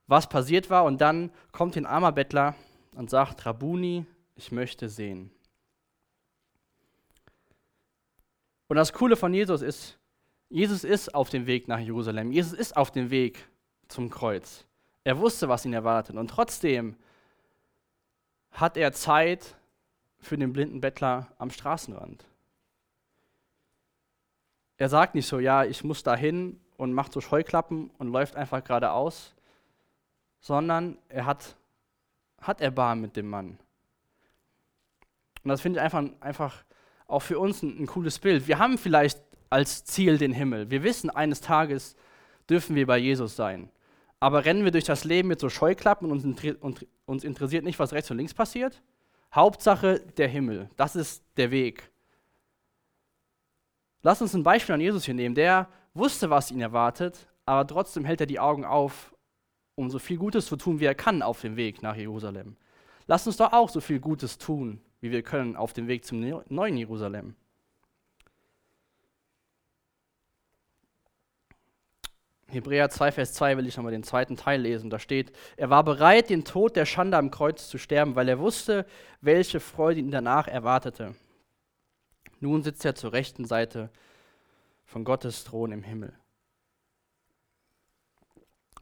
[0.06, 0.84] was passiert war.
[0.84, 2.54] Und dann kommt ein armer Bettler
[2.94, 5.30] und sagt, Rabuni, ich möchte sehen.
[8.68, 9.98] Und das Coole von Jesus ist,
[10.48, 12.32] Jesus ist auf dem Weg nach Jerusalem.
[12.32, 13.48] Jesus ist auf dem Weg
[13.88, 14.64] zum Kreuz.
[15.04, 16.16] Er wusste, was ihn erwartet.
[16.16, 16.96] Und trotzdem
[18.50, 19.56] hat er Zeit
[20.18, 22.24] für den blinden Bettler am Straßenrand.
[24.78, 28.36] Er sagt nicht so, ja, ich muss da hin und macht so Scheuklappen und läuft
[28.36, 29.34] einfach geradeaus,
[30.40, 31.56] sondern er hat,
[32.40, 33.58] hat Erbarmen mit dem Mann.
[35.42, 36.64] Und das finde ich einfach, einfach
[37.08, 38.48] auch für uns ein, ein cooles Bild.
[38.48, 40.70] Wir haben vielleicht als Ziel den Himmel.
[40.70, 41.96] Wir wissen, eines Tages
[42.48, 43.70] dürfen wir bei Jesus sein.
[44.18, 47.78] Aber rennen wir durch das Leben mit so Scheuklappen und uns, und uns interessiert nicht,
[47.78, 48.82] was rechts und links passiert?
[49.34, 50.70] Hauptsache der Himmel.
[50.76, 51.90] Das ist der Weg.
[54.02, 55.34] Lass uns ein Beispiel an Jesus hier nehmen.
[55.34, 59.14] Der wusste, was ihn erwartet, aber trotzdem hält er die Augen auf,
[59.74, 62.56] um so viel Gutes zu tun, wie er kann auf dem Weg nach Jerusalem.
[63.06, 66.20] Lass uns doch auch so viel Gutes tun, wie wir können auf dem Weg zum
[66.48, 67.34] neuen Jerusalem.
[72.48, 74.88] Hebräer 2, Vers 2 will ich nochmal den zweiten Teil lesen.
[74.88, 78.38] Da steht, er war bereit, den Tod der Schande am Kreuz zu sterben, weil er
[78.38, 78.86] wusste,
[79.20, 81.14] welche Freude ihn danach erwartete.
[82.38, 83.90] Nun sitzt er zur rechten Seite
[84.84, 86.12] von Gottes Thron im Himmel.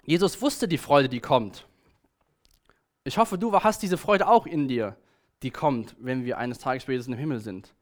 [0.05, 1.66] Jesus wusste die Freude, die kommt.
[3.05, 4.96] Ich hoffe, du hast diese Freude auch in dir,
[5.44, 7.74] die kommt, wenn wir eines Tages spätestens im Himmel sind.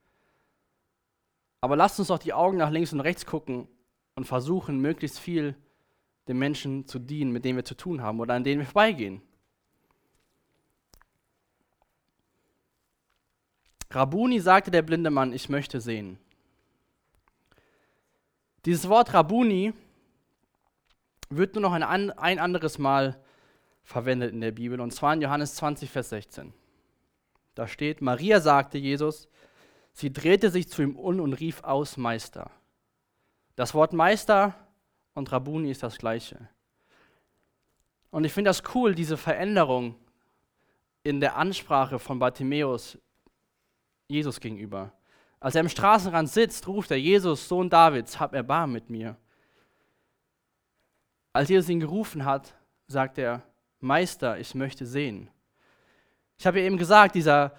[1.61, 3.68] Aber lasst uns doch die Augen nach links und rechts gucken
[4.16, 5.55] und versuchen, möglichst viel
[6.27, 9.22] den Menschen zu dienen, mit denen wir zu tun haben oder an denen wir vorbeigehen.
[13.90, 16.18] Rabuni sagte der blinde Mann, ich möchte sehen.
[18.64, 19.72] Dieses Wort Rabuni
[21.31, 23.22] wird nur noch ein, ein anderes Mal
[23.85, 26.53] verwendet in der Bibel, und zwar in Johannes 20, Vers 16.
[27.55, 29.29] Da steht, Maria sagte Jesus,
[29.93, 32.51] sie drehte sich zu ihm um und rief aus, Meister,
[33.57, 34.55] Das Wort Meister
[35.15, 36.49] und Rabuni ist das gleiche.
[38.11, 39.97] Und ich finde das cool, diese Veränderung
[41.03, 42.99] in der Ansprache von Bartimäus
[44.09, 44.93] Jesus gegenüber.
[45.41, 49.17] Als er am Straßenrand sitzt, ruft er, Jesus, Sohn Davids, hab Erbarm mit mir.
[51.33, 52.55] Als Jesus ihn gerufen hat,
[52.87, 53.43] sagt er,
[53.81, 55.29] Meister, ich möchte sehen.
[56.38, 57.55] Ich habe ja eben gesagt, dieser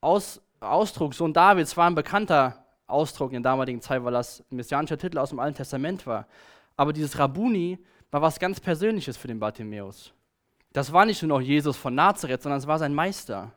[0.00, 4.56] Aus, Ausdruck, Sohn Davids, war ein bekannter Ausdruck in der damaligen Zeit, weil das ein
[4.56, 6.26] messianischer Titel aus dem Alten Testament war.
[6.76, 7.78] Aber dieses Rabuni
[8.10, 10.12] war was ganz Persönliches für den Bartimäus.
[10.72, 13.52] Das war nicht nur noch Jesus von Nazareth, sondern es war sein Meister.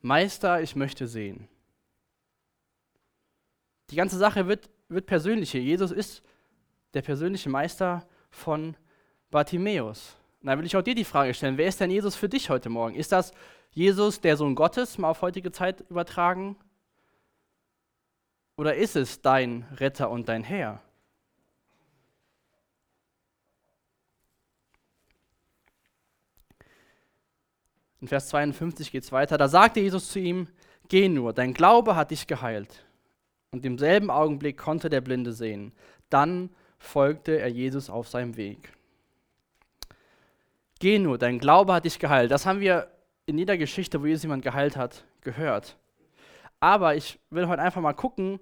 [0.00, 1.48] Meister, ich möchte sehen.
[3.90, 5.58] Die ganze Sache wird, wird persönlicher.
[5.58, 6.22] Jesus ist
[6.94, 8.76] der persönliche Meister von
[9.30, 10.17] Bartimäus.
[10.40, 12.48] Und da will ich auch dir die Frage stellen, wer ist denn Jesus für dich
[12.50, 12.94] heute Morgen?
[12.94, 13.32] Ist das
[13.72, 16.56] Jesus, der Sohn Gottes, mal auf heutige Zeit übertragen?
[18.56, 20.80] Oder ist es dein Retter und dein Herr?
[28.00, 29.38] In Vers 52 geht es weiter.
[29.38, 30.48] Da sagte Jesus zu ihm,
[30.88, 32.84] geh nur, dein Glaube hat dich geheilt.
[33.50, 35.72] Und im selben Augenblick konnte der Blinde sehen.
[36.10, 38.72] Dann folgte er Jesus auf seinem Weg.
[40.78, 42.30] Geh nur, dein Glaube hat dich geheilt.
[42.30, 42.88] Das haben wir
[43.26, 45.76] in jeder Geschichte, wo Jesus jemand geheilt hat, gehört.
[46.60, 48.40] Aber ich will heute einfach mal gucken,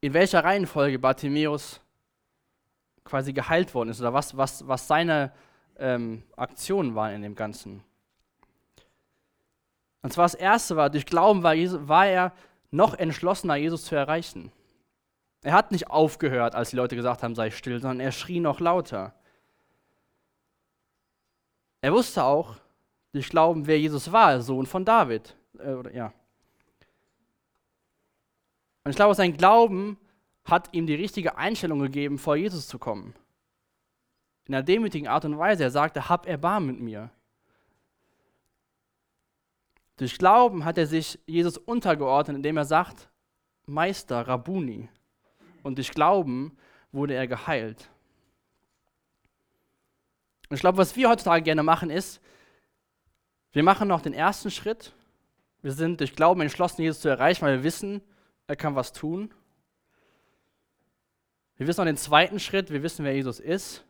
[0.00, 1.80] in welcher Reihenfolge Bartimäus
[3.04, 5.32] quasi geheilt worden ist oder was, was, was seine
[5.78, 7.82] ähm, Aktionen waren in dem Ganzen.
[10.02, 12.32] Und zwar das erste war, durch Glauben war, Jesus, war er
[12.70, 14.52] noch entschlossener, Jesus zu erreichen.
[15.42, 18.60] Er hat nicht aufgehört, als die Leute gesagt haben, sei still, sondern er schrie noch
[18.60, 19.14] lauter.
[21.84, 22.56] Er wusste auch,
[23.12, 25.36] durch Glauben, wer Jesus war, Sohn von David.
[25.58, 26.14] Äh, oder, ja.
[28.84, 29.98] Und ich glaube, sein Glauben
[30.46, 33.12] hat ihm die richtige Einstellung gegeben, vor Jesus zu kommen
[34.46, 35.64] in einer demütigen Art und Weise.
[35.64, 37.10] Er sagte, hab Erbarm mit mir.
[39.98, 43.10] Durch Glauben hat er sich Jesus untergeordnet, indem er sagt,
[43.66, 44.88] Meister, Rabuni.
[45.62, 46.56] Und durch Glauben
[46.92, 47.90] wurde er geheilt.
[50.48, 52.20] Und ich glaube, was wir heutzutage gerne machen, ist,
[53.52, 54.92] wir machen noch den ersten Schritt.
[55.62, 58.02] Wir sind durch Glauben entschlossen, Jesus zu erreichen, weil wir wissen,
[58.46, 59.32] er kann was tun.
[61.56, 63.84] Wir wissen noch den zweiten Schritt, wir wissen, wer Jesus ist.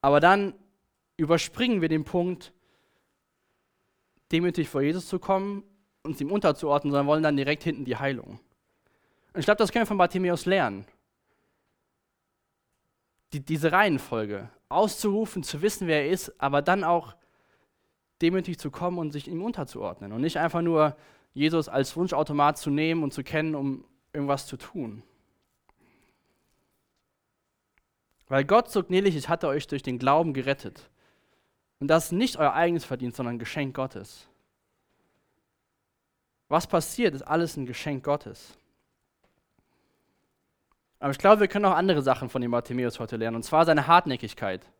[0.00, 0.54] Aber dann
[1.16, 2.52] überspringen wir den Punkt,
[4.30, 5.64] demütig vor Jesus zu kommen,
[6.02, 8.38] uns ihm unterzuordnen, sondern wollen dann direkt hinten die Heilung.
[9.32, 10.86] Und ich glaube, das können wir von Bartimäus lernen.
[13.32, 17.16] Die, diese Reihenfolge, auszurufen, zu wissen, wer er ist, aber dann auch
[18.22, 20.96] demütig zu kommen und sich ihm unterzuordnen und nicht einfach nur
[21.34, 25.02] Jesus als Wunschautomat zu nehmen und zu kennen, um irgendwas zu tun.
[28.28, 30.90] Weil Gott so gnädig ist, hat er euch durch den Glauben gerettet.
[31.78, 34.28] Und das ist nicht euer eigenes Verdienst, sondern ein Geschenk Gottes.
[36.48, 38.56] Was passiert, ist alles ein Geschenk Gottes.
[40.98, 43.64] Aber ich glaube, wir können auch andere Sachen von dem Bartimäus heute lernen, und zwar
[43.64, 44.70] seine Hartnäckigkeit.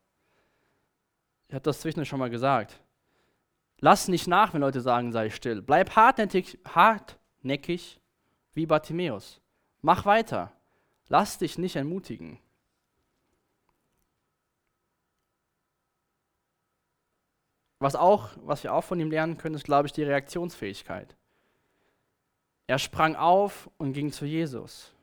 [1.48, 2.81] Ich habe das zwischendurch schon mal gesagt.
[3.79, 5.61] Lass nicht nach, wenn Leute sagen, sei still.
[5.61, 8.00] Bleib hartnäckig, hartnäckig
[8.55, 9.40] wie Bartimäus.
[9.83, 10.52] Mach weiter.
[11.09, 12.38] Lass dich nicht entmutigen.
[17.79, 21.14] Was, auch, was wir auch von ihm lernen können, ist, glaube ich, die Reaktionsfähigkeit.
[22.66, 24.95] Er sprang auf und ging zu Jesus.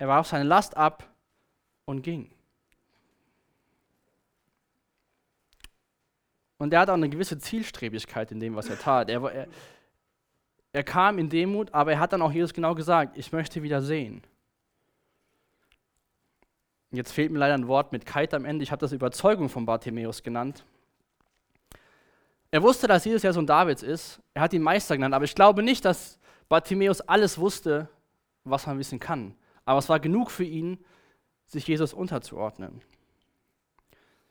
[0.00, 1.06] Er warf seine Last ab
[1.84, 2.30] und ging.
[6.56, 9.10] Und er hat auch eine gewisse Zielstrebigkeit in dem, was er tat.
[9.10, 9.46] Er, er,
[10.72, 13.82] er kam in Demut, aber er hat dann auch Jesus genau gesagt, ich möchte wieder
[13.82, 14.22] sehen.
[16.92, 18.62] Jetzt fehlt mir leider ein Wort mit Kite am Ende.
[18.62, 20.64] Ich habe das Überzeugung von Bartimäus genannt.
[22.50, 24.18] Er wusste, dass Jesus der Sohn Davids ist.
[24.32, 27.90] Er hat ihn Meister genannt, aber ich glaube nicht, dass Bartimäus alles wusste,
[28.44, 29.34] was man wissen kann.
[29.64, 30.78] Aber es war genug für ihn,
[31.46, 32.80] sich Jesus unterzuordnen.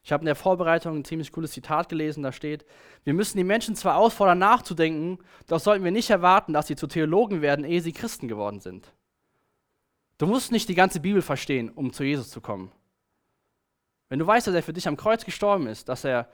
[0.03, 2.65] Ich habe in der Vorbereitung ein ziemlich cooles Zitat gelesen, da steht,
[3.03, 6.87] wir müssen die Menschen zwar auffordern, nachzudenken, doch sollten wir nicht erwarten, dass sie zu
[6.87, 8.93] Theologen werden, ehe sie Christen geworden sind.
[10.17, 12.71] Du musst nicht die ganze Bibel verstehen, um zu Jesus zu kommen.
[14.07, 16.29] Wenn du weißt, dass er für dich am Kreuz gestorben ist, dass er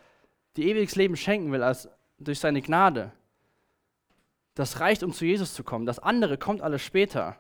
[0.56, 3.12] die ewiges Leben schenken will, als durch seine Gnade.
[4.54, 5.86] Das reicht, um zu Jesus zu kommen.
[5.86, 7.38] Das andere kommt alles später.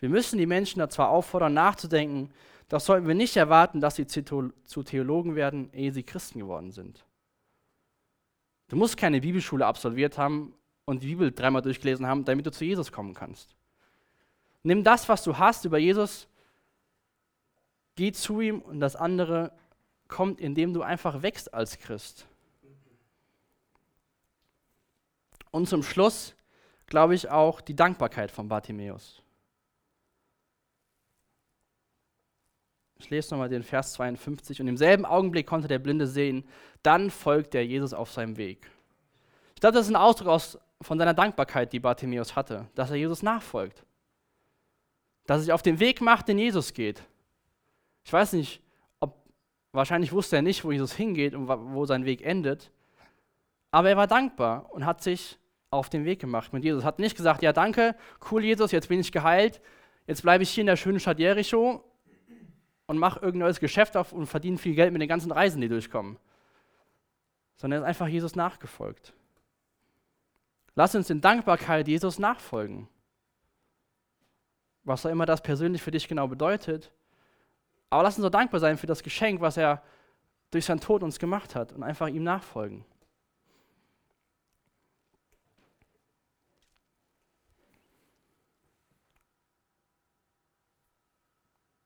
[0.00, 2.30] Wir müssen die Menschen da zwar auffordern, nachzudenken,
[2.68, 7.04] doch sollten wir nicht erwarten, dass sie zu Theologen werden, ehe sie Christen geworden sind.
[8.68, 10.52] Du musst keine Bibelschule absolviert haben,
[10.86, 13.54] und die Bibel dreimal durchgelesen haben, damit du zu Jesus kommen kannst.
[14.62, 16.28] Nimm das, was du hast über Jesus,
[17.96, 19.52] geh zu ihm und das andere
[20.08, 22.26] kommt, indem du einfach wächst als Christ.
[25.50, 26.34] Und zum Schluss
[26.86, 29.22] glaube ich auch die Dankbarkeit von Bartimäus.
[32.98, 34.60] Ich lese nochmal den Vers 52.
[34.60, 36.44] Und im selben Augenblick konnte der Blinde sehen,
[36.82, 38.70] dann folgt er Jesus auf seinem Weg.
[39.54, 42.96] Ich glaube, das ist ein Ausdruck aus, von seiner Dankbarkeit, die Bartimäus hatte, dass er
[42.96, 43.84] Jesus nachfolgt.
[45.26, 47.02] Dass er sich auf den Weg macht, den Jesus geht.
[48.04, 48.62] Ich weiß nicht,
[49.00, 49.16] ob,
[49.72, 52.70] wahrscheinlich wusste er nicht, wo Jesus hingeht und wo sein Weg endet,
[53.70, 55.38] aber er war dankbar und hat sich
[55.70, 56.84] auf den Weg gemacht mit Jesus.
[56.84, 57.96] Hat nicht gesagt, ja danke,
[58.30, 59.60] cool Jesus, jetzt bin ich geheilt,
[60.06, 61.84] jetzt bleibe ich hier in der schönen Stadt Jericho
[62.86, 65.68] und mache irgendein neues Geschäft auf und verdiene viel Geld mit den ganzen Reisen, die
[65.68, 66.18] durchkommen.
[67.56, 69.12] Sondern er ist einfach Jesus nachgefolgt.
[70.74, 72.88] Lass uns in Dankbarkeit Jesus nachfolgen.
[74.84, 76.92] Was auch immer das persönlich für dich genau bedeutet.
[77.90, 79.82] Aber lass uns so dankbar sein für das Geschenk, was er
[80.50, 82.84] durch seinen Tod uns gemacht hat und einfach ihm nachfolgen.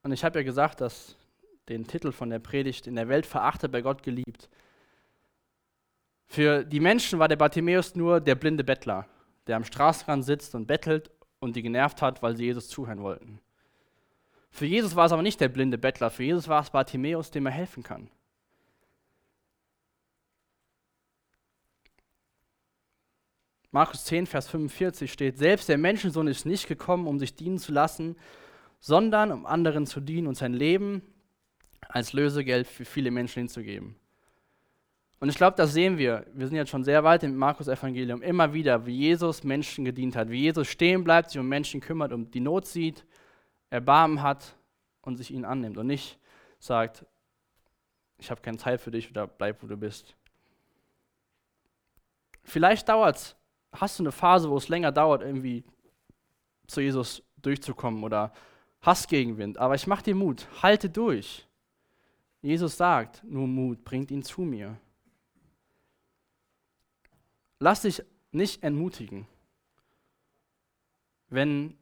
[0.03, 1.17] Und ich habe ja gesagt, dass
[1.69, 4.49] den Titel von der Predigt in der Welt verachtet, bei Gott geliebt.
[6.27, 9.07] Für die Menschen war der Bartimäus nur der blinde Bettler,
[9.47, 13.41] der am Straßenrand sitzt und bettelt und die genervt hat, weil sie Jesus zuhören wollten.
[14.51, 17.47] Für Jesus war es aber nicht der blinde Bettler, für Jesus war es Bartimäus, dem
[17.47, 18.11] er helfen kann.
[23.73, 27.71] Markus 10, Vers 45 steht, selbst der Menschensohn ist nicht gekommen, um sich dienen zu
[27.71, 28.17] lassen,
[28.81, 31.03] sondern um anderen zu dienen und sein Leben
[31.89, 33.97] als Lösegeld für viele Menschen hinzugeben.
[35.21, 36.27] Und ich glaube, das sehen wir.
[36.33, 38.23] Wir sind jetzt schon sehr weit im Markus-Evangelium.
[38.23, 42.13] Immer wieder, wie Jesus Menschen gedient hat, wie Jesus stehen bleibt, sich um Menschen kümmert,
[42.13, 43.05] um die Not sieht,
[43.69, 44.57] Erbarmen hat
[45.03, 46.19] und sich ihnen annimmt und nicht
[46.59, 47.05] sagt,
[48.19, 50.17] ich habe keine Zeit für dich oder bleib, wo du bist.
[52.43, 53.37] Vielleicht dauert es,
[53.73, 55.65] hast du eine Phase, wo es länger dauert, irgendwie
[56.67, 58.33] zu Jesus durchzukommen oder
[58.83, 61.47] hast Gegenwind, aber ich mache dir Mut, halte durch.
[62.43, 64.79] Jesus sagt, nur Mut bringt ihn zu mir.
[67.59, 69.27] Lass dich nicht entmutigen,
[71.29, 71.77] wenn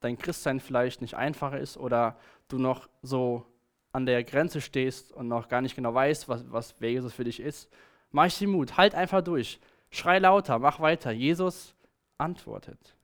[0.00, 2.16] dein Christsein vielleicht nicht einfacher ist oder
[2.48, 3.44] du noch so
[3.92, 7.24] an der Grenze stehst und noch gar nicht genau weißt, was, was wer Jesus für
[7.24, 7.68] dich ist.
[8.12, 9.58] Mach dir Mut, halt einfach durch.
[9.90, 11.10] Schrei lauter, mach weiter.
[11.10, 11.74] Jesus
[12.18, 12.95] antwortet.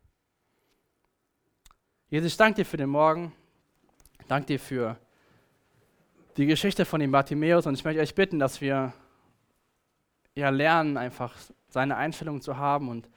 [2.12, 3.32] Jesus, ich danke dir für den Morgen.
[4.20, 4.98] Ich danke dir für
[6.36, 8.92] die Geschichte von dem Bartimäus und ich möchte euch bitten, dass wir
[10.34, 11.34] ja lernen, einfach
[11.68, 13.08] seine Einstellung zu haben und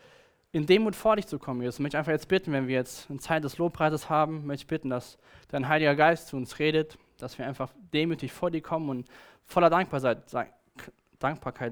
[0.53, 1.75] in Demut vor dich zu kommen, Jesus.
[1.75, 4.67] Ich möchte einfach jetzt bitten, wenn wir jetzt eine Zeit des Lobpreises haben, möchte ich
[4.67, 5.17] bitten, dass
[5.49, 9.09] dein Heiliger Geist zu uns redet, dass wir einfach demütig vor dir kommen und
[9.43, 10.29] voller Dankbarkeit,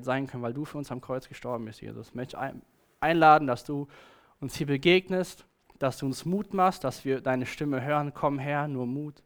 [0.03, 2.09] sein können, weil du für uns am Kreuz gestorben bist, Jesus.
[2.09, 2.37] Ich möchte
[2.99, 3.87] einladen, dass du
[4.41, 5.45] uns hier begegnest,
[5.79, 8.13] dass du uns Mut machst, dass wir deine Stimme hören.
[8.13, 9.21] Komm her, nur Mut.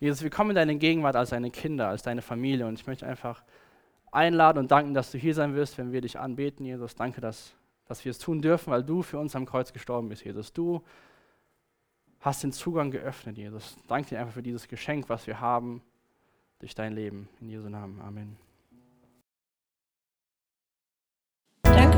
[0.00, 3.06] Jesus, wir kommen in deine Gegenwart als deine Kinder, als deine Familie und ich möchte
[3.06, 3.42] einfach
[4.12, 6.94] einladen und danken, dass du hier sein wirst, wenn wir dich anbeten, Jesus.
[6.94, 7.54] Danke, dass,
[7.86, 10.52] dass wir es tun dürfen, weil du für uns am Kreuz gestorben bist, Jesus.
[10.52, 10.82] Du
[12.20, 13.76] hast den Zugang geöffnet, Jesus.
[13.86, 15.82] Danke dir einfach für dieses Geschenk, was wir haben
[16.60, 17.28] durch dein Leben.
[17.40, 18.00] In Jesu Namen.
[18.00, 18.47] Amen.